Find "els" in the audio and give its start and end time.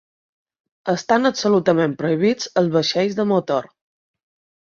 2.63-2.71